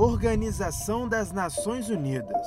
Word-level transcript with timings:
Organização 0.00 1.08
das 1.08 1.32
Nações 1.32 1.88
Unidas. 1.88 2.46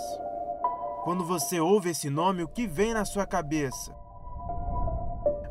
Quando 1.03 1.25
você 1.25 1.59
ouve 1.59 1.89
esse 1.89 2.09
nome, 2.09 2.43
o 2.43 2.47
que 2.47 2.65
vem 2.65 2.93
na 2.93 3.03
sua 3.03 3.25
cabeça? 3.25 3.93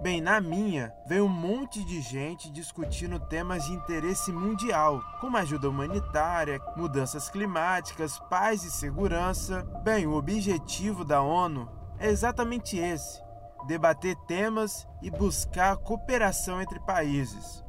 Bem, 0.00 0.18
na 0.18 0.40
minha, 0.40 0.94
vem 1.06 1.20
um 1.20 1.28
monte 1.28 1.84
de 1.84 2.00
gente 2.00 2.50
discutindo 2.50 3.20
temas 3.20 3.66
de 3.66 3.74
interesse 3.74 4.32
mundial, 4.32 5.02
como 5.20 5.36
ajuda 5.36 5.68
humanitária, 5.68 6.58
mudanças 6.74 7.28
climáticas, 7.28 8.18
paz 8.30 8.64
e 8.64 8.70
segurança. 8.70 9.62
Bem, 9.84 10.06
o 10.06 10.14
objetivo 10.14 11.04
da 11.04 11.20
ONU 11.20 11.68
é 11.98 12.08
exatamente 12.08 12.78
esse: 12.78 13.20
debater 13.66 14.16
temas 14.26 14.88
e 15.02 15.10
buscar 15.10 15.76
cooperação 15.76 16.62
entre 16.62 16.80
países. 16.80 17.62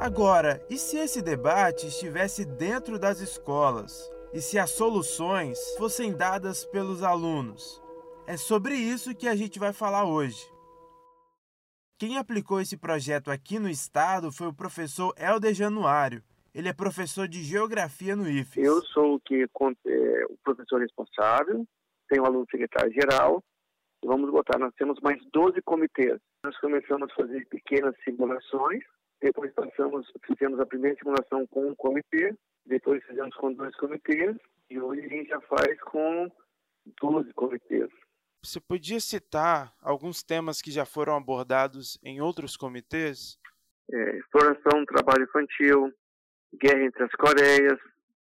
Agora, 0.00 0.64
e 0.70 0.78
se 0.78 0.96
esse 0.96 1.20
debate 1.20 1.86
estivesse 1.86 2.46
dentro 2.46 2.98
das 2.98 3.20
escolas? 3.20 4.10
E 4.32 4.40
se 4.40 4.58
as 4.58 4.70
soluções 4.70 5.58
fossem 5.76 6.16
dadas 6.16 6.64
pelos 6.64 7.02
alunos? 7.02 7.82
É 8.26 8.34
sobre 8.34 8.74
isso 8.76 9.14
que 9.14 9.28
a 9.28 9.36
gente 9.36 9.58
vai 9.58 9.74
falar 9.74 10.06
hoje. 10.06 10.42
Quem 11.98 12.16
aplicou 12.16 12.62
esse 12.62 12.78
projeto 12.78 13.30
aqui 13.30 13.58
no 13.58 13.68
estado 13.68 14.32
foi 14.32 14.46
o 14.46 14.54
professor 14.54 15.12
Helder 15.18 15.52
Januário. 15.52 16.22
Ele 16.54 16.70
é 16.70 16.72
professor 16.72 17.28
de 17.28 17.42
Geografia 17.42 18.16
no 18.16 18.26
IFES. 18.26 18.64
Eu 18.64 18.80
sou 18.86 19.16
o, 19.16 19.20
que, 19.20 19.42
é, 19.42 20.24
o 20.30 20.36
professor 20.42 20.80
responsável, 20.80 21.66
tenho 22.08 22.22
um 22.22 22.26
aluno 22.26 22.46
secretário-geral. 22.50 23.44
Vamos 24.02 24.30
botar, 24.30 24.58
nós 24.58 24.72
temos 24.76 24.98
mais 25.02 25.20
12 25.30 25.60
comitês. 25.60 26.18
Nós 26.42 26.58
começamos 26.58 27.06
a 27.10 27.14
fazer 27.14 27.46
pequenas 27.50 27.94
simulações, 28.02 28.82
depois 29.20 29.52
passamos, 29.52 30.10
fizemos 30.26 30.58
a 30.58 30.66
primeira 30.66 30.96
simulação 30.98 31.46
com 31.48 31.68
um 31.68 31.74
comitê, 31.74 32.34
depois 32.64 33.04
fizemos 33.04 33.34
com 33.36 33.52
dois 33.52 33.74
comitês, 33.76 34.36
e 34.70 34.80
hoje 34.80 35.04
a 35.04 35.08
gente 35.08 35.28
já 35.28 35.40
faz 35.42 35.80
com 35.82 36.30
12 37.00 37.32
comitês. 37.34 37.88
Você 38.42 38.58
podia 38.58 38.98
citar 39.00 39.74
alguns 39.82 40.22
temas 40.22 40.62
que 40.62 40.70
já 40.70 40.86
foram 40.86 41.16
abordados 41.16 41.98
em 42.02 42.22
outros 42.22 42.56
comitês? 42.56 43.38
É, 43.92 44.16
exploração, 44.16 44.84
trabalho 44.86 45.24
infantil, 45.24 45.92
guerra 46.54 46.84
entre 46.84 47.04
as 47.04 47.12
Coreias, 47.12 47.78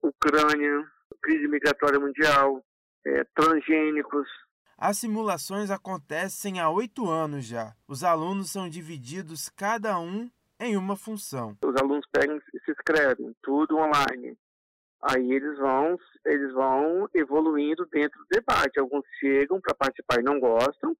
Ucrânia, 0.04 0.86
crise 1.22 1.48
migratória 1.48 2.00
mundial, 2.00 2.64
é, 3.04 3.24
transgênicos. 3.36 4.28
As 4.78 5.00
simulações 5.00 5.72
acontecem 5.72 6.60
há 6.60 6.70
oito 6.70 7.10
anos 7.10 7.46
já. 7.46 7.74
Os 7.88 8.04
alunos 8.04 8.52
são 8.52 8.70
divididos 8.70 9.50
cada 9.50 9.98
um 9.98 10.30
em 10.66 10.78
uma 10.78 10.96
função. 10.96 11.58
Os 11.64 11.76
alunos 11.82 12.06
pegam 12.12 12.38
e 12.38 12.60
se 12.60 12.72
inscrevem, 12.72 13.36
tudo 13.42 13.78
online. 13.78 14.38
Aí 15.02 15.32
eles 15.32 15.58
vão, 15.58 16.00
eles 16.26 16.52
vão 16.54 17.08
evoluindo 17.14 17.86
dentro 17.86 18.20
do 18.20 18.28
debate. 18.32 18.80
Alguns 18.80 19.06
chegam 19.20 19.62
para 19.62 19.76
participar 19.76 20.20
e 20.20 20.24
não 20.24 20.40
gostam, 20.40 20.96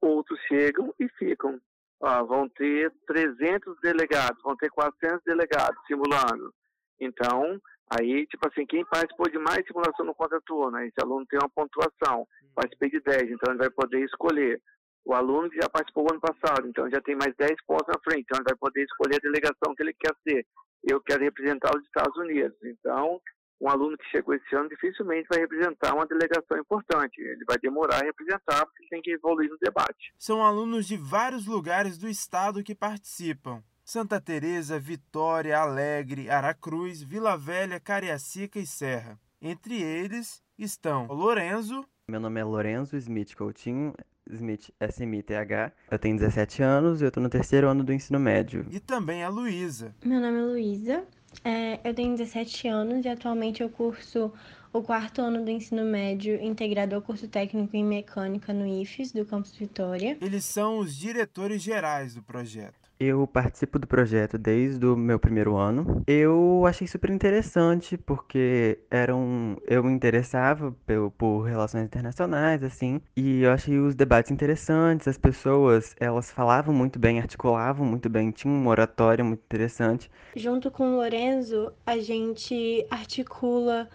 outros 0.00 0.38
chegam 0.46 0.94
e 0.98 1.08
ficam. 1.18 1.60
Ah, 2.02 2.22
vão 2.22 2.48
ter 2.48 2.92
300 3.06 3.78
delegados, 3.80 4.42
vão 4.42 4.56
ter 4.56 4.70
400 4.70 5.20
delegados 5.24 5.84
simulando. 5.86 6.54
Então, 6.98 7.60
aí, 7.90 8.26
tipo 8.26 8.46
assim, 8.48 8.64
quem 8.64 8.84
participou 8.86 9.28
de 9.28 9.38
mais 9.38 9.66
simulação 9.66 10.06
no 10.06 10.14
contraturno, 10.14 10.70
né? 10.70 10.86
esse 10.86 11.02
aluno 11.02 11.26
tem 11.26 11.38
uma 11.42 11.50
pontuação, 11.50 12.26
participei 12.54 12.90
de 12.90 13.00
10, 13.00 13.32
então 13.32 13.52
ele 13.52 13.58
vai 13.58 13.70
poder 13.70 14.02
escolher. 14.04 14.62
O 15.04 15.14
aluno 15.14 15.50
que 15.50 15.56
já 15.56 15.68
participou 15.68 16.06
ano 16.10 16.20
passado, 16.20 16.68
então 16.68 16.90
já 16.90 17.00
tem 17.00 17.16
mais 17.16 17.34
10 17.36 17.52
pontos 17.66 17.86
na 17.88 18.00
frente, 18.02 18.22
então 18.22 18.38
ele 18.38 18.48
vai 18.48 18.56
poder 18.56 18.84
escolher 18.84 19.16
a 19.16 19.18
delegação 19.18 19.74
que 19.74 19.82
ele 19.82 19.94
quer 19.94 20.14
ser. 20.22 20.46
Eu 20.84 21.00
quero 21.00 21.24
representar 21.24 21.70
os 21.76 21.84
Estados 21.84 22.16
Unidos. 22.16 22.56
Então, 22.64 23.20
um 23.60 23.68
aluno 23.68 23.96
que 23.98 24.08
chegou 24.10 24.34
esse 24.34 24.54
ano 24.56 24.68
dificilmente 24.68 25.28
vai 25.30 25.40
representar 25.40 25.94
uma 25.94 26.06
delegação 26.06 26.58
importante. 26.58 27.20
Ele 27.20 27.44
vai 27.46 27.58
demorar 27.58 27.96
a 27.96 28.04
representar 28.04 28.64
porque 28.64 28.88
tem 28.88 29.02
que 29.02 29.12
evoluir 29.12 29.50
no 29.50 29.58
debate. 29.58 30.14
São 30.18 30.42
alunos 30.42 30.86
de 30.86 30.96
vários 30.96 31.46
lugares 31.46 31.98
do 31.98 32.08
estado 32.08 32.62
que 32.62 32.74
participam. 32.74 33.62
Santa 33.84 34.20
Teresa, 34.20 34.78
Vitória, 34.78 35.58
Alegre, 35.58 36.30
Aracruz, 36.30 37.02
Vila 37.02 37.36
Velha, 37.36 37.80
Cariacica 37.80 38.58
e 38.58 38.66
Serra. 38.66 39.18
Entre 39.42 39.82
eles 39.82 40.42
estão 40.58 41.06
o 41.08 41.14
Lorenzo. 41.14 41.84
Meu 42.08 42.20
nome 42.20 42.40
é 42.40 42.44
Lorenzo 42.44 42.96
Smith 42.96 43.34
Coutinho, 43.34 43.92
Smith 44.34 44.70
SMITH. 44.80 45.72
Eu 45.90 45.98
tenho 45.98 46.16
17 46.16 46.62
anos 46.62 47.00
e 47.00 47.04
eu 47.04 47.08
estou 47.08 47.22
no 47.22 47.28
terceiro 47.28 47.68
ano 47.68 47.84
do 47.84 47.92
ensino 47.92 48.18
médio. 48.18 48.66
E 48.70 48.80
também 48.80 49.22
a 49.22 49.28
Luísa. 49.28 49.94
Meu 50.04 50.20
nome 50.20 50.38
é 50.38 50.42
Luísa, 50.42 51.04
é, 51.44 51.80
eu 51.84 51.94
tenho 51.94 52.16
17 52.16 52.68
anos 52.68 53.04
e 53.04 53.08
atualmente 53.08 53.62
eu 53.62 53.70
curso 53.70 54.32
o 54.72 54.82
quarto 54.82 55.20
ano 55.20 55.44
do 55.44 55.50
ensino 55.50 55.84
médio 55.84 56.40
integrado 56.40 56.94
ao 56.94 57.02
curso 57.02 57.26
técnico 57.28 57.76
em 57.76 57.84
mecânica 57.84 58.52
no 58.52 58.66
IFES, 58.66 59.12
do 59.12 59.24
Campus 59.24 59.56
Vitória. 59.56 60.16
Eles 60.20 60.44
são 60.44 60.78
os 60.78 60.96
diretores 60.96 61.62
gerais 61.62 62.14
do 62.14 62.22
projeto. 62.22 62.79
Eu 63.02 63.26
participo 63.26 63.78
do 63.78 63.86
projeto 63.86 64.36
desde 64.36 64.84
o 64.84 64.94
meu 64.94 65.18
primeiro 65.18 65.56
ano. 65.56 66.04
Eu 66.06 66.66
achei 66.66 66.86
super 66.86 67.08
interessante 67.08 67.96
porque 67.96 68.78
era 68.90 69.16
um, 69.16 69.56
eu 69.66 69.82
me 69.82 69.90
interessava 69.90 70.76
por, 70.86 71.10
por 71.12 71.40
relações 71.44 71.84
internacionais, 71.84 72.62
assim, 72.62 73.00
e 73.16 73.40
eu 73.40 73.52
achei 73.52 73.78
os 73.78 73.94
debates 73.94 74.30
interessantes. 74.30 75.08
As 75.08 75.16
pessoas, 75.16 75.96
elas 75.98 76.30
falavam 76.30 76.74
muito 76.74 76.98
bem, 76.98 77.18
articulavam 77.18 77.86
muito 77.86 78.10
bem, 78.10 78.30
tinha 78.30 78.52
uma 78.52 78.68
oratória 78.68 79.24
muito 79.24 79.40
interessante. 79.44 80.10
Junto 80.36 80.70
com 80.70 80.92
o 80.92 80.96
Lorenzo, 80.96 81.72
a 81.86 81.96
gente 81.96 82.86
articula 82.90 83.88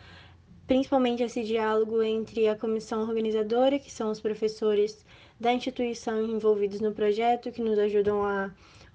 principalmente 0.66 1.22
esse 1.22 1.44
diálogo 1.44 2.02
entre 2.02 2.48
a 2.48 2.56
comissão 2.56 3.02
organizadora, 3.02 3.78
que 3.78 3.92
são 3.92 4.10
os 4.10 4.20
professores 4.20 5.06
da 5.40 5.54
instituição 5.54 6.26
envolvidos 6.26 6.82
no 6.82 6.92
projeto, 6.92 7.52
que 7.52 7.62
nos 7.62 7.78
ajudam 7.78 8.26
a 8.26 8.50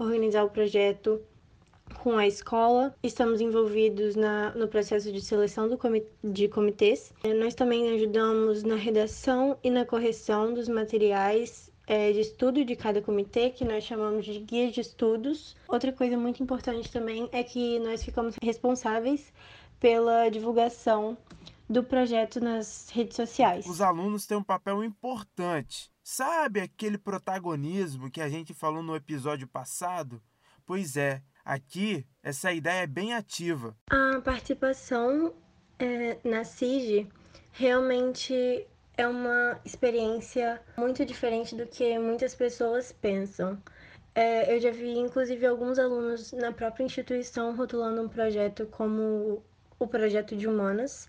organizar 0.04 0.44
o 0.44 0.50
projeto 0.50 1.20
com 2.02 2.16
a 2.16 2.26
escola. 2.26 2.94
Estamos 3.02 3.40
envolvidos 3.40 4.16
na, 4.16 4.50
no 4.54 4.68
processo 4.68 5.12
de 5.12 5.20
seleção 5.20 5.68
do 5.68 5.76
comitê, 5.76 6.08
de 6.22 6.48
comitês. 6.48 7.12
Nós 7.38 7.54
também 7.54 7.90
ajudamos 7.94 8.62
na 8.62 8.76
redação 8.76 9.56
e 9.62 9.70
na 9.70 9.84
correção 9.84 10.54
dos 10.54 10.68
materiais 10.68 11.70
é, 11.86 12.12
de 12.12 12.20
estudo 12.20 12.64
de 12.64 12.76
cada 12.76 13.02
comitê, 13.02 13.50
que 13.50 13.64
nós 13.64 13.84
chamamos 13.84 14.24
de 14.24 14.38
guia 14.38 14.70
de 14.70 14.80
estudos. 14.80 15.56
Outra 15.68 15.92
coisa 15.92 16.16
muito 16.16 16.42
importante 16.42 16.90
também 16.90 17.28
é 17.32 17.42
que 17.42 17.78
nós 17.80 18.02
ficamos 18.02 18.36
responsáveis 18.42 19.32
pela 19.80 20.28
divulgação 20.28 21.16
do 21.70 21.84
projeto 21.84 22.40
nas 22.40 22.90
redes 22.90 23.14
sociais. 23.14 23.64
Os 23.64 23.80
alunos 23.80 24.26
têm 24.26 24.36
um 24.36 24.42
papel 24.42 24.82
importante. 24.82 25.88
Sabe 26.02 26.60
aquele 26.60 26.98
protagonismo 26.98 28.10
que 28.10 28.20
a 28.20 28.28
gente 28.28 28.52
falou 28.52 28.82
no 28.82 28.96
episódio 28.96 29.46
passado? 29.46 30.20
Pois 30.66 30.96
é, 30.96 31.22
aqui 31.44 32.04
essa 32.24 32.52
ideia 32.52 32.82
é 32.82 32.86
bem 32.88 33.14
ativa. 33.14 33.76
A 33.88 34.20
participação 34.20 35.32
é, 35.78 36.18
na 36.24 36.42
CIG 36.42 37.08
realmente 37.52 38.66
é 38.96 39.06
uma 39.06 39.60
experiência 39.64 40.60
muito 40.76 41.06
diferente 41.06 41.54
do 41.54 41.66
que 41.68 41.96
muitas 42.00 42.34
pessoas 42.34 42.90
pensam. 42.90 43.62
É, 44.12 44.52
eu 44.52 44.60
já 44.60 44.72
vi, 44.72 44.98
inclusive, 44.98 45.46
alguns 45.46 45.78
alunos 45.78 46.32
na 46.32 46.50
própria 46.50 46.82
instituição 46.82 47.54
rotulando 47.54 48.02
um 48.02 48.08
projeto 48.08 48.66
como 48.66 49.40
o 49.78 49.86
projeto 49.86 50.36
de 50.36 50.48
humanas, 50.48 51.08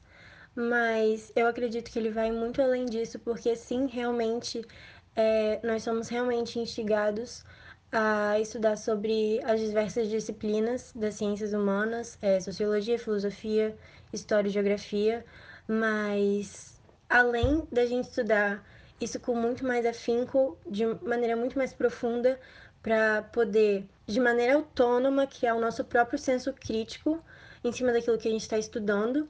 mas 0.56 1.32
eu 1.36 1.48
acredito 1.48 1.92
que 1.92 1.98
ele 2.00 2.10
vai 2.12 2.32
muito 2.32 2.62
além 2.62 2.86
disso, 2.86 3.20
porque 3.20 3.56
sim, 3.56 3.88
realmente 3.88 4.62
é, 5.16 5.60
nós 5.64 5.84
somos 5.84 6.10
realmente 6.10 6.60
instigados 6.60 7.44
a 7.92 8.40
estudar 8.40 8.78
sobre 8.78 9.42
as 9.44 9.60
diversas 9.60 10.10
disciplinas 10.10 10.94
das 10.96 11.16
ciências 11.16 11.54
humanas, 11.54 12.18
é, 12.22 12.40
sociologia, 12.40 12.98
filosofia, 12.98 13.76
história 14.14 14.48
e 14.48 14.52
geografia, 14.52 15.26
mas 15.68 16.82
além 17.10 17.68
da 17.72 17.86
gente 17.86 18.06
estudar 18.06 18.66
isso 19.00 19.20
com 19.20 19.36
muito 19.36 19.66
mais 19.66 19.86
afinco, 19.86 20.58
de 20.70 20.86
maneira 21.04 21.36
muito 21.36 21.58
mais 21.58 21.74
profunda, 21.74 22.40
para 22.82 23.22
poder, 23.24 23.88
de 24.08 24.20
maneira 24.20 24.56
autônoma, 24.56 25.28
criar 25.28 25.56
o 25.56 25.60
nosso 25.60 25.84
próprio 25.84 26.18
senso 26.18 26.54
crítico 26.54 27.24
em 27.64 27.72
cima 27.72 27.92
daquilo 27.92 28.18
que 28.18 28.28
a 28.28 28.32
gente 28.32 28.42
está 28.42 28.58
estudando 28.58 29.30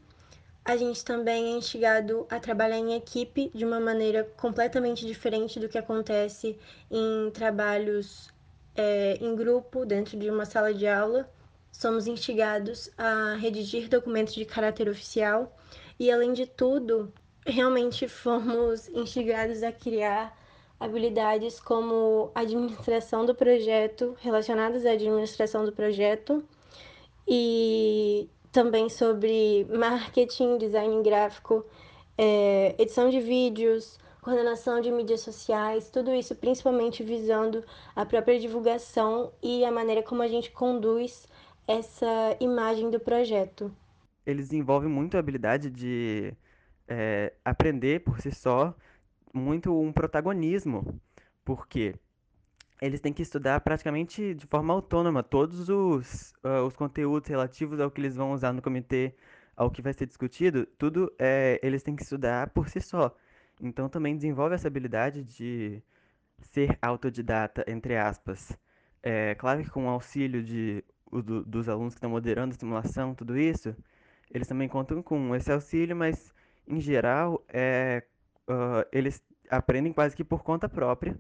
a 0.72 0.78
gente 0.78 1.04
também 1.04 1.48
é 1.54 1.58
instigado 1.58 2.26
a 2.30 2.40
trabalhar 2.40 2.78
em 2.78 2.94
equipe 2.94 3.52
de 3.54 3.66
uma 3.66 3.78
maneira 3.78 4.24
completamente 4.38 5.06
diferente 5.06 5.60
do 5.60 5.68
que 5.68 5.78
acontece 5.78 6.58
em 6.90 7.30
trabalhos 7.32 8.30
é, 8.74 9.18
em 9.20 9.36
grupo 9.36 9.86
dentro 9.86 10.18
de 10.18 10.30
uma 10.30 10.46
sala 10.46 10.74
de 10.74 10.88
aula. 10.88 11.30
Somos 11.74 12.08
instigados 12.08 12.90
a 12.98 13.36
redigir 13.36 13.90
documentos 13.90 14.34
de 14.34 14.46
caráter 14.46 14.88
oficial 14.88 15.54
e, 16.00 16.10
além 16.10 16.32
de 16.32 16.46
tudo, 16.46 17.12
realmente 17.46 18.08
fomos 18.24 18.88
instigados 18.88 19.64
a 19.64 19.74
criar 19.74 20.34
habilidades 20.80 21.60
como 21.60 22.32
administração 22.34 23.26
do 23.26 23.36
projeto, 23.36 24.16
relacionadas 24.22 24.86
à 24.86 24.92
administração 24.92 25.66
do 25.66 25.74
projeto 25.74 26.42
e 27.28 28.30
também 28.52 28.90
sobre 28.90 29.66
marketing, 29.66 30.58
design 30.58 31.02
gráfico, 31.04 31.66
é, 32.18 32.76
edição 32.78 33.10
de 33.10 33.20
vídeos, 33.20 33.98
coordenação 34.22 34.82
de 34.82 34.92
mídias 34.92 35.22
sociais, 35.22 35.90
tudo 35.90 36.14
isso 36.14 36.36
principalmente 36.36 37.04
visando 37.04 37.64
a 37.96 38.06
própria 38.06 38.40
divulgação 38.40 39.32
e 39.42 39.66
a 39.66 39.72
maneira 39.72 40.04
como 40.04 40.22
a 40.22 40.28
gente 40.28 40.52
conduz 40.52 41.28
essa 41.68 42.36
imagem 42.40 42.90
do 42.90 43.00
projeto. 43.00 43.74
Eles 44.26 44.50
desenvolvem 44.50 44.90
muito 44.90 45.16
a 45.16 45.20
habilidade 45.20 45.70
de 45.70 46.34
é, 46.88 47.34
aprender 47.44 48.02
por 48.02 48.22
si 48.22 48.32
só, 48.32 48.76
muito 49.34 49.76
um 49.80 49.92
protagonismo, 49.92 51.00
porque 51.44 51.96
eles 52.82 53.00
têm 53.00 53.14
que 53.14 53.22
estudar 53.22 53.62
praticamente 53.62 54.34
de 54.34 54.48
forma 54.48 54.74
autônoma 54.74 55.22
todos 55.22 55.70
os, 55.70 56.34
uh, 56.44 56.66
os 56.66 56.76
conteúdos 56.76 57.30
relativos 57.30 57.80
ao 57.80 57.92
que 57.92 58.02
eles 58.02 58.16
vão 58.16 58.32
usar 58.34 58.52
no 58.52 58.62
comitê, 58.62 59.16
ao 59.56 59.70
que 59.70 59.82
vai 59.82 59.94
ser 59.94 60.08
discutido, 60.08 60.66
tudo 60.78 61.14
é, 61.20 61.60
eles 61.62 61.84
têm 61.84 61.96
que 61.96 62.02
estudar 62.02 62.50
por 62.50 62.68
si 62.70 62.82
só. 62.82 63.16
Então 63.62 63.88
também 63.88 64.16
desenvolve 64.16 64.56
essa 64.56 64.68
habilidade 64.68 65.24
de 65.24 65.84
ser 66.40 66.78
autodidata, 66.82 67.64
entre 67.68 67.96
aspas. 67.96 68.58
É 69.04 69.36
claro 69.36 69.64
que 69.64 69.70
com 69.70 69.86
o 69.86 69.90
auxílio 69.90 70.44
de, 70.44 70.84
do, 71.12 71.44
dos 71.46 71.70
alunos 71.70 71.94
que 71.94 72.00
estão 72.00 72.10
moderando 72.10 72.56
a 72.56 72.58
simulação, 72.58 73.14
tudo 73.14 73.38
isso, 73.38 73.76
eles 74.32 74.48
também 74.48 74.68
contam 74.68 75.04
com 75.04 75.36
esse 75.36 75.52
auxílio, 75.52 75.96
mas 75.96 76.34
em 76.68 76.80
geral 76.80 77.44
é, 77.50 78.04
uh, 78.50 78.88
eles 78.92 79.24
aprendem 79.50 79.94
quase 79.94 80.16
que 80.16 80.24
por 80.24 80.44
conta 80.44 80.68
própria 80.70 81.16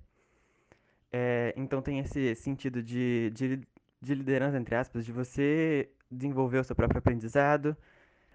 é, 1.12 1.54
então 1.58 1.81
tem 1.81 2.00
esse 2.00 2.36
sentido 2.36 2.81
de, 2.81 3.31
de, 3.34 3.62
de, 4.02 4.16
liderança, 4.16 4.58
entre 4.58 4.75
aspas, 4.75 5.06
de 5.06 5.12
você 5.12 5.90
desenvolver 6.10 6.60
o 6.60 6.63
seu 6.63 6.75
próprio 6.75 7.00
aprendizado, 7.00 7.75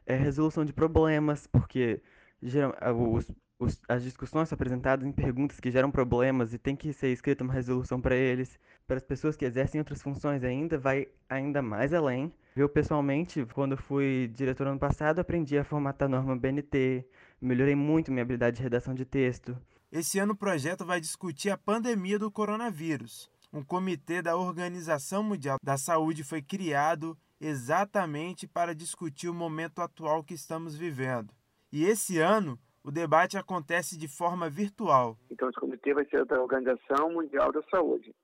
é, 0.05 0.15
resolução 0.17 0.65
de 0.65 0.73
problemas, 0.73 1.47
porque 1.47 2.03
os, 2.41 3.33
os, 3.59 3.81
as 3.89 4.03
discussões 4.03 4.49
são 4.49 4.57
apresentadas 4.57 5.07
em 5.07 5.13
perguntas 5.13 5.59
que 5.59 5.71
geram 5.71 5.91
problemas 5.91 6.53
e 6.53 6.59
tem 6.59 6.77
que 6.77 6.93
ser 6.93 7.09
escrita 7.09 7.43
uma 7.43 7.53
resolução 7.53 8.01
para 8.01 8.15
eles. 8.15 8.59
Para 8.87 8.97
as 8.97 9.05
pessoas 9.05 9.37
que 9.37 9.45
exercem 9.45 9.81
outras 9.81 10.03
funções 10.03 10.45
ainda, 10.45 10.79
vai 10.79 11.09
ainda 11.29 11.63
mais 11.63 11.93
além. 11.93 12.33
Eu, 12.55 12.69
pessoalmente, 12.69 13.45
quando 13.53 13.77
fui 13.77 14.31
diretor 14.35 14.67
ano 14.67 14.79
passado, 14.79 15.19
aprendi 15.19 15.59
a 15.59 15.65
formatar 15.65 16.09
norma 16.09 16.37
BNT, 16.37 17.05
melhorei 17.41 17.75
muito 17.75 18.13
minha 18.13 18.23
habilidade 18.23 18.57
de 18.57 18.63
redação 18.63 18.95
de 18.95 19.05
texto. 19.05 19.57
Esse 19.91 20.19
ano 20.19 20.33
o 20.33 20.37
projeto 20.37 20.85
vai 20.85 21.01
discutir 21.01 21.49
a 21.51 21.57
pandemia 21.57 22.19
do 22.19 22.31
coronavírus. 22.31 23.31
Um 23.53 23.63
comitê 23.63 24.21
da 24.21 24.37
Organização 24.37 25.23
Mundial 25.23 25.59
da 25.63 25.79
Saúde 25.79 26.25
foi 26.25 26.43
criado 26.43 27.17
exatamente 27.41 28.49
para 28.49 28.75
discutir 28.75 29.29
o 29.29 29.35
momento 29.35 29.81
atual 29.81 30.25
que 30.25 30.35
estamos 30.35 30.77
vivendo. 30.77 31.33
E 31.73 31.85
esse 31.85 32.19
ano 32.19 32.59
o 32.83 32.91
debate 32.91 33.39
acontece 33.39 33.97
de 33.97 34.09
forma 34.09 34.51
virtual. 34.51 35.17
Então, 35.31 35.49
esse 35.49 35.59
comitê 35.59 35.95
vai 35.95 36.05
ser 36.07 36.25
da 36.25 36.41
Organização 36.41 37.13
Mundial 37.13 37.53
da 37.53 37.63
Saúde. 37.71 38.15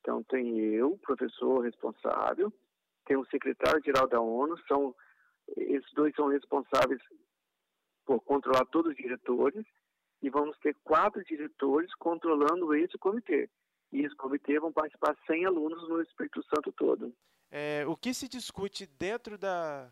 Então, 0.00 0.22
tem 0.22 0.56
eu, 0.58 0.98
professor 0.98 1.60
responsável, 1.60 2.52
tem 3.06 3.16
o 3.16 3.26
secretário-geral 3.26 4.08
da 4.08 4.20
ONU, 4.20 4.56
são, 4.66 4.94
esses 5.56 5.92
dois 5.94 6.14
são 6.14 6.28
responsáveis 6.28 7.00
por 8.06 8.20
controlar 8.20 8.64
todos 8.66 8.92
os 8.92 8.96
diretores, 8.96 9.64
e 10.22 10.28
vamos 10.28 10.56
ter 10.58 10.74
quatro 10.84 11.22
diretores 11.24 11.94
controlando 11.94 12.74
esse 12.74 12.98
comitê. 12.98 13.48
E 13.92 14.04
esse 14.04 14.14
comitê 14.16 14.58
vão 14.58 14.72
participar 14.72 15.16
100 15.26 15.46
alunos 15.46 15.88
no 15.88 16.02
Espírito 16.02 16.42
Santo 16.44 16.72
todo. 16.72 17.12
É, 17.50 17.84
o 17.86 17.96
que 17.96 18.12
se 18.12 18.28
discute 18.28 18.86
dentro 18.86 19.38
da, 19.38 19.90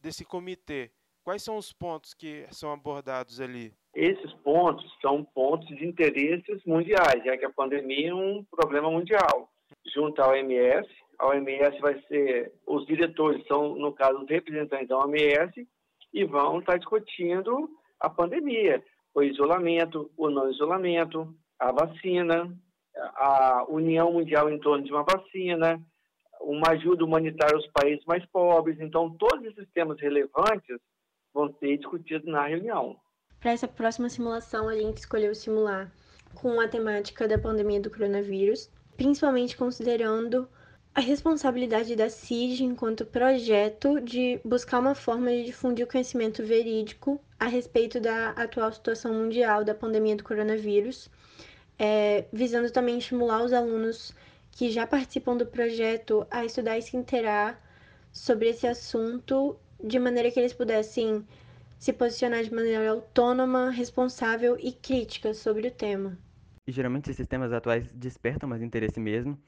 desse 0.00 0.24
comitê? 0.24 0.90
Quais 1.22 1.42
são 1.42 1.56
os 1.56 1.72
pontos 1.72 2.14
que 2.14 2.46
são 2.50 2.72
abordados 2.72 3.40
ali? 3.40 3.72
Esses 3.94 4.32
pontos 4.42 4.90
são 5.00 5.22
pontos 5.22 5.68
de 5.68 5.86
interesses 5.86 6.64
mundiais, 6.64 7.22
já 7.24 7.36
que 7.36 7.44
a 7.44 7.52
pandemia 7.52 8.10
é 8.10 8.14
um 8.14 8.44
problema 8.44 8.90
mundial. 8.90 9.50
Junto 9.94 10.20
à 10.22 10.28
OMS, 10.30 10.88
a 11.18 11.28
OMS 11.28 11.78
vai 11.80 12.00
ser, 12.08 12.52
os 12.66 12.86
diretores 12.86 13.46
são, 13.46 13.76
no 13.76 13.92
caso, 13.92 14.22
os 14.22 14.28
representantes 14.28 14.88
da 14.88 14.98
OMS 14.98 15.68
e 16.12 16.24
vão 16.24 16.58
estar 16.58 16.78
discutindo 16.78 17.70
a 18.00 18.08
pandemia 18.08 18.82
o 19.14 19.22
isolamento, 19.22 20.10
o 20.16 20.30
não 20.30 20.50
isolamento, 20.50 21.34
a 21.58 21.72
vacina, 21.72 22.56
a 22.96 23.64
União 23.68 24.12
Mundial 24.12 24.50
em 24.50 24.58
torno 24.58 24.84
de 24.84 24.92
uma 24.92 25.04
vacina, 25.04 25.80
uma 26.40 26.70
ajuda 26.70 27.04
humanitária 27.04 27.54
aos 27.54 27.66
países 27.68 28.04
mais 28.06 28.24
pobres. 28.26 28.80
Então, 28.80 29.10
todos 29.16 29.44
esses 29.44 29.68
temas 29.72 30.00
relevantes 30.00 30.78
vão 31.32 31.52
ser 31.58 31.76
discutidos 31.76 32.26
na 32.26 32.46
reunião. 32.46 32.96
Para 33.40 33.52
essa 33.52 33.68
próxima 33.68 34.08
simulação, 34.08 34.68
a 34.68 34.74
gente 34.74 34.98
escolheu 34.98 35.34
simular 35.34 35.90
com 36.34 36.60
a 36.60 36.68
temática 36.68 37.26
da 37.26 37.38
pandemia 37.38 37.80
do 37.80 37.90
coronavírus, 37.90 38.70
principalmente 38.96 39.56
considerando 39.56 40.48
a 40.94 41.00
responsabilidade 41.00 41.94
da 41.94 42.10
CIG 42.10 42.64
enquanto 42.64 43.06
projeto 43.06 44.00
de 44.00 44.40
buscar 44.44 44.80
uma 44.80 44.94
forma 44.94 45.30
de 45.30 45.44
difundir 45.44 45.84
o 45.84 45.88
conhecimento 45.88 46.44
verídico 46.44 47.20
a 47.38 47.46
respeito 47.46 48.00
da 48.00 48.30
atual 48.30 48.72
situação 48.72 49.14
mundial 49.14 49.64
da 49.64 49.74
pandemia 49.74 50.16
do 50.16 50.24
coronavírus, 50.24 51.08
é, 51.78 52.24
visando 52.32 52.70
também 52.70 52.98
estimular 52.98 53.42
os 53.42 53.52
alunos 53.52 54.12
que 54.50 54.70
já 54.70 54.86
participam 54.86 55.36
do 55.36 55.46
projeto 55.46 56.26
a 56.30 56.44
estudar 56.44 56.76
e 56.76 56.82
se 56.82 56.96
inteirar 56.96 57.62
sobre 58.12 58.48
esse 58.48 58.66
assunto 58.66 59.56
de 59.82 59.98
maneira 59.98 60.30
que 60.30 60.40
eles 60.40 60.52
pudessem 60.52 61.24
se 61.78 61.92
posicionar 61.92 62.42
de 62.42 62.52
maneira 62.52 62.90
autônoma, 62.90 63.70
responsável 63.70 64.58
e 64.60 64.72
crítica 64.72 65.32
sobre 65.32 65.68
o 65.68 65.70
tema. 65.70 66.18
E 66.66 66.72
geralmente 66.72 67.10
esses 67.10 67.26
temas 67.26 67.52
atuais 67.52 67.90
despertam 67.94 68.48
mais 68.48 68.60
interesse 68.60 69.00
mesmo 69.00 69.38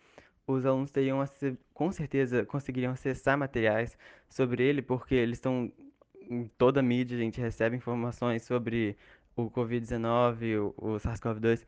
os 0.47 0.67
alunos 0.67 0.91
teriam, 0.91 1.25
com 1.73 1.93
certeza, 1.93 2.45
conseguiriam 2.45 2.93
acessar 2.93 3.39
materiais 3.39 3.97
sobre 4.29 4.65
ele, 4.65 4.83
porque 4.83 5.15
eles 5.15 5.39
estão 5.39 5.73
em 6.29 6.47
toda 6.59 6.81
a 6.81 6.83
mídia, 6.83 7.17
a 7.17 7.21
gente 7.21 7.41
recebe 7.41 7.77
informações 7.77 8.43
sobre 8.43 8.97
o 9.37 9.51
Covid-19, 9.51 10.59
o, 10.59 10.75
o 10.77 10.97
SARS-CoV-2, 10.99 11.65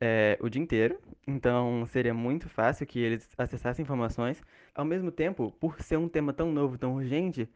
é, 0.00 0.38
o 0.40 0.48
dia 0.48 0.62
inteiro. 0.62 0.98
Então, 1.26 1.86
seria 1.90 2.14
muito 2.14 2.48
fácil 2.48 2.86
que 2.86 2.98
eles 3.00 3.28
acessassem 3.36 3.82
informações. 3.82 4.42
Ao 4.74 4.84
mesmo 4.84 5.10
tempo, 5.10 5.52
por 5.60 5.80
ser 5.82 5.96
um 5.96 6.08
tema 6.08 6.32
tão 6.32 6.52
novo, 6.52 6.78
tão 6.78 6.94
urgente, 6.94 7.48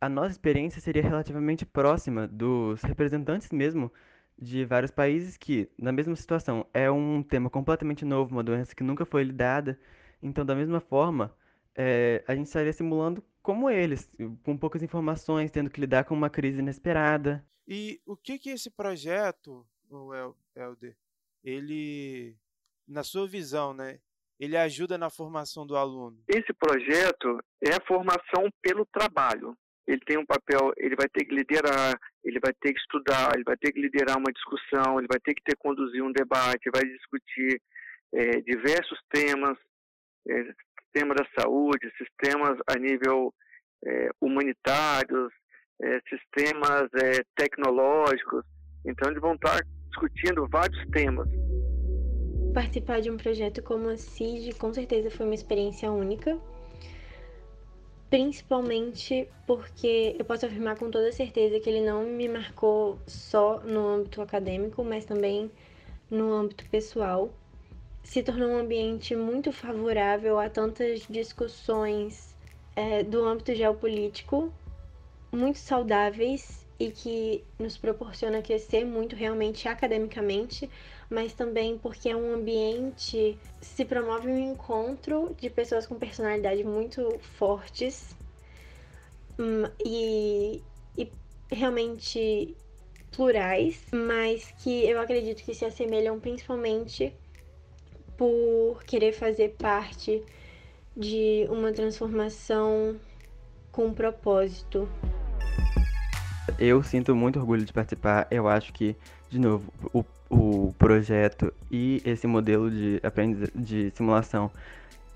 a 0.00 0.08
nossa 0.08 0.30
experiência 0.30 0.80
seria 0.80 1.02
relativamente 1.02 1.66
próxima 1.66 2.26
dos 2.28 2.82
representantes 2.82 3.50
mesmo 3.50 3.92
de 4.40 4.64
vários 4.64 4.90
países 4.90 5.36
que, 5.36 5.68
na 5.76 5.90
mesma 5.90 6.14
situação, 6.14 6.66
é 6.72 6.90
um 6.90 7.22
tema 7.22 7.50
completamente 7.50 8.04
novo, 8.04 8.32
uma 8.32 8.44
doença 8.44 8.74
que 8.74 8.84
nunca 8.84 9.04
foi 9.04 9.24
lidada. 9.24 9.78
Então, 10.22 10.44
da 10.44 10.54
mesma 10.54 10.80
forma, 10.80 11.34
é, 11.74 12.24
a 12.26 12.34
gente 12.34 12.46
estaria 12.46 12.72
simulando 12.72 13.22
como 13.42 13.68
eles, 13.68 14.10
com 14.42 14.56
poucas 14.56 14.82
informações, 14.82 15.50
tendo 15.50 15.70
que 15.70 15.80
lidar 15.80 16.04
com 16.04 16.14
uma 16.14 16.30
crise 16.30 16.60
inesperada. 16.60 17.44
E 17.66 18.00
o 18.06 18.16
que 18.16 18.38
que 18.38 18.50
esse 18.50 18.70
projeto, 18.70 19.66
o 19.90 20.12
Helder, 20.54 20.96
ele, 21.42 22.36
na 22.86 23.02
sua 23.02 23.26
visão, 23.26 23.74
né, 23.74 23.98
ele 24.38 24.56
ajuda 24.56 24.96
na 24.96 25.10
formação 25.10 25.66
do 25.66 25.76
aluno? 25.76 26.22
Esse 26.28 26.52
projeto 26.52 27.38
é 27.60 27.74
a 27.74 27.86
formação 27.86 28.48
pelo 28.62 28.86
trabalho 28.86 29.56
ele 29.88 30.00
tem 30.04 30.18
um 30.18 30.26
papel, 30.26 30.70
ele 30.76 30.94
vai 30.94 31.08
ter 31.08 31.24
que 31.24 31.34
liderar, 31.34 31.98
ele 32.22 32.38
vai 32.38 32.52
ter 32.60 32.74
que 32.74 32.80
estudar, 32.80 33.32
ele 33.34 33.44
vai 33.44 33.56
ter 33.56 33.72
que 33.72 33.80
liderar 33.80 34.18
uma 34.18 34.30
discussão, 34.30 34.98
ele 34.98 35.08
vai 35.08 35.18
ter 35.18 35.32
que 35.32 35.42
ter 35.42 35.56
conduzir 35.56 36.04
um 36.04 36.12
debate, 36.12 36.70
vai 36.70 36.84
discutir 36.84 37.58
é, 38.12 38.40
diversos 38.42 38.98
temas, 39.10 39.56
é, 40.28 40.52
tema 40.92 41.14
da 41.14 41.26
saúde, 41.40 41.90
sistemas 41.96 42.58
a 42.66 42.78
nível 42.78 43.32
é, 43.86 44.10
humanitários, 44.20 45.32
é, 45.80 46.00
sistemas 46.06 46.88
é, 47.02 47.22
tecnológicos. 47.34 48.44
Então 48.84 49.08
eles 49.08 49.22
vão 49.22 49.36
estar 49.36 49.58
discutindo 49.88 50.46
vários 50.48 50.86
temas. 50.90 51.26
Participar 52.52 53.00
de 53.00 53.10
um 53.10 53.16
projeto 53.16 53.62
como 53.62 53.88
a 53.88 53.96
CIG 53.96 54.54
com 54.58 54.72
certeza 54.74 55.10
foi 55.10 55.24
uma 55.24 55.34
experiência 55.34 55.90
única 55.90 56.38
principalmente 58.10 59.28
porque 59.46 60.16
eu 60.18 60.24
posso 60.24 60.46
afirmar 60.46 60.76
com 60.76 60.90
toda 60.90 61.12
certeza 61.12 61.60
que 61.60 61.68
ele 61.68 61.84
não 61.84 62.04
me 62.04 62.28
marcou 62.28 62.98
só 63.06 63.60
no 63.60 63.86
âmbito 63.86 64.22
acadêmico, 64.22 64.82
mas 64.82 65.04
também 65.04 65.50
no 66.10 66.32
âmbito 66.32 66.64
pessoal. 66.70 67.30
Se 68.02 68.22
tornou 68.22 68.48
um 68.48 68.58
ambiente 68.58 69.14
muito 69.14 69.52
favorável 69.52 70.38
a 70.38 70.48
tantas 70.48 71.02
discussões 71.08 72.34
é, 72.74 73.02
do 73.02 73.24
âmbito 73.24 73.54
geopolítico, 73.54 74.52
muito 75.30 75.58
saudáveis 75.58 76.66
e 76.80 76.90
que 76.90 77.44
nos 77.58 77.76
proporciona 77.76 78.40
crescer 78.40 78.84
muito 78.84 79.14
realmente 79.14 79.68
academicamente, 79.68 80.70
mas 81.10 81.32
também 81.32 81.78
porque 81.78 82.08
é 82.08 82.16
um 82.16 82.34
ambiente 82.34 83.38
se 83.60 83.84
promove 83.84 84.28
um 84.28 84.52
encontro 84.52 85.34
de 85.40 85.48
pessoas 85.48 85.86
com 85.86 85.94
personalidade 85.94 86.62
muito 86.64 87.18
fortes 87.38 88.14
hum, 89.38 89.64
e, 89.84 90.62
e 90.96 91.10
realmente 91.50 92.54
plurais, 93.10 93.86
mas 93.92 94.52
que 94.58 94.84
eu 94.88 95.00
acredito 95.00 95.42
que 95.42 95.54
se 95.54 95.64
assemelham 95.64 96.20
principalmente 96.20 97.12
por 98.16 98.82
querer 98.84 99.12
fazer 99.12 99.50
parte 99.50 100.22
de 100.96 101.46
uma 101.48 101.72
transformação 101.72 103.00
com 103.70 103.94
propósito. 103.94 104.88
Eu 106.58 106.82
sinto 106.82 107.14
muito 107.14 107.38
orgulho 107.38 107.64
de 107.64 107.72
participar. 107.72 108.26
Eu 108.30 108.48
acho 108.48 108.72
que, 108.72 108.96
de 109.30 109.38
novo, 109.38 109.72
o, 109.92 110.04
o 110.28 110.74
projeto 110.78 111.52
e 111.70 112.02
esse 112.04 112.26
modelo 112.26 112.70
de, 112.70 113.00
de 113.54 113.90
simulação 113.94 114.50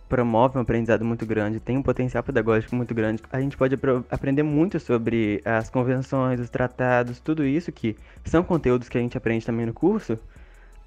promove 0.09 0.59
um 0.59 0.61
aprendizado 0.61 1.05
muito 1.07 1.25
grande, 1.25 1.59
tem 1.59 1.79
um 1.79 1.83
potencial 1.83 2.23
pedagógico 2.23 2.77
muito 2.77 2.95
grande. 2.95 3.23
A 3.33 3.41
gente 3.41 3.57
pode 3.57 3.79
aprender 4.11 4.43
muito 4.43 4.79
sobre 4.79 5.41
as 5.43 5.71
convenções, 5.71 6.39
os 6.39 6.51
tratados, 6.51 7.19
tudo 7.19 7.47
isso 7.47 7.73
que 7.73 7.97
são 8.27 8.45
conteúdos 8.45 8.91
que 8.91 8.99
a 8.99 9.01
gente 9.01 9.17
aprende 9.17 9.47
também 9.47 9.65
no 9.65 9.73
curso, 9.73 10.19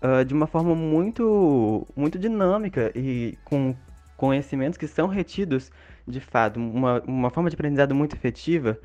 uh, 0.01 0.23
de 0.23 0.31
uma 0.31 0.45
forma 0.45 0.75
muito, 0.75 1.87
muito 1.95 2.19
dinâmica 2.19 2.91
e 2.95 3.35
com 3.43 3.75
conhecimentos 4.15 4.77
que 4.77 4.87
são 4.87 5.07
retidos 5.07 5.71
de 6.07 6.19
fato, 6.19 6.59
uma, 6.59 7.01
uma 7.07 7.29
forma 7.31 7.49
de 7.49 7.55
aprendizado 7.55 7.95
muito 7.95 8.15
efetiva 8.15 8.77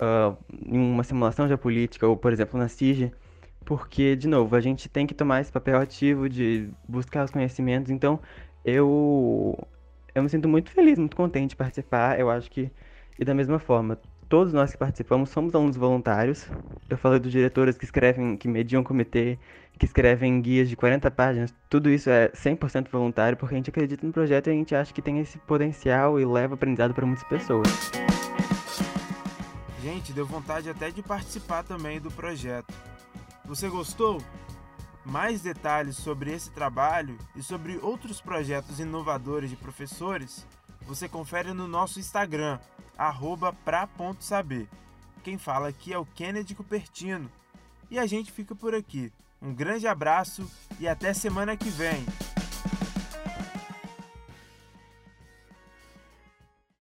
uh, 0.00 0.36
em 0.66 0.78
uma 0.78 1.04
simulação 1.04 1.46
geopolítica 1.48 2.06
ou, 2.06 2.16
por 2.16 2.32
exemplo, 2.32 2.58
na 2.58 2.68
SIG, 2.68 3.12
porque, 3.64 4.14
de 4.16 4.28
novo, 4.28 4.54
a 4.56 4.60
gente 4.60 4.88
tem 4.88 5.06
que 5.06 5.14
tomar 5.14 5.40
esse 5.40 5.50
papel 5.50 5.78
ativo 5.78 6.28
de 6.28 6.68
buscar 6.88 7.24
os 7.24 7.30
conhecimentos. 7.30 7.90
Então, 7.90 8.20
eu 8.64 9.56
eu 10.14 10.22
me 10.22 10.28
sinto 10.28 10.48
muito 10.48 10.70
feliz, 10.70 10.98
muito 10.98 11.16
contente 11.16 11.50
de 11.50 11.56
participar. 11.56 12.18
Eu 12.18 12.30
acho 12.30 12.50
que, 12.50 12.70
e 13.18 13.24
da 13.24 13.34
mesma 13.34 13.58
forma, 13.58 13.98
todos 14.28 14.52
nós 14.52 14.70
que 14.70 14.78
participamos 14.78 15.30
somos 15.30 15.54
alunos 15.54 15.76
voluntários. 15.76 16.48
Eu 16.88 16.96
falei 16.96 17.18
dos 17.18 17.32
diretores 17.32 17.76
que 17.76 17.84
escrevem, 17.84 18.36
que 18.36 18.46
mediam 18.46 18.84
comitê, 18.84 19.38
que 19.78 19.84
escrevem 19.84 20.40
guias 20.40 20.68
de 20.68 20.76
40 20.76 21.10
páginas. 21.10 21.54
Tudo 21.68 21.90
isso 21.90 22.08
é 22.10 22.28
100% 22.28 22.88
voluntário, 22.90 23.36
porque 23.36 23.54
a 23.54 23.58
gente 23.58 23.70
acredita 23.70 24.06
no 24.06 24.12
projeto 24.12 24.46
e 24.46 24.50
a 24.50 24.54
gente 24.54 24.74
acha 24.74 24.94
que 24.94 25.02
tem 25.02 25.18
esse 25.18 25.38
potencial 25.38 26.20
e 26.20 26.24
leva 26.24 26.54
aprendizado 26.54 26.94
para 26.94 27.04
muitas 27.04 27.24
pessoas. 27.24 28.03
Gente, 29.84 30.14
deu 30.14 30.24
vontade 30.24 30.70
até 30.70 30.90
de 30.90 31.02
participar 31.02 31.62
também 31.62 32.00
do 32.00 32.10
projeto. 32.10 32.72
Você 33.44 33.68
gostou? 33.68 34.18
Mais 35.04 35.42
detalhes 35.42 35.98
sobre 35.98 36.32
esse 36.32 36.50
trabalho 36.50 37.18
e 37.36 37.42
sobre 37.42 37.76
outros 37.82 38.18
projetos 38.18 38.80
inovadores 38.80 39.50
de 39.50 39.56
professores, 39.56 40.46
você 40.86 41.06
confere 41.06 41.52
no 41.52 41.68
nosso 41.68 42.00
Instagram, 42.00 42.58
pra.saber. 43.62 44.66
Quem 45.22 45.36
fala 45.36 45.68
aqui 45.68 45.92
é 45.92 45.98
o 45.98 46.06
Kennedy 46.06 46.54
Cupertino. 46.54 47.30
E 47.90 47.98
a 47.98 48.06
gente 48.06 48.32
fica 48.32 48.54
por 48.54 48.74
aqui. 48.74 49.12
Um 49.42 49.52
grande 49.52 49.86
abraço 49.86 50.50
e 50.80 50.88
até 50.88 51.12
semana 51.12 51.58
que 51.58 51.68
vem. 51.68 52.06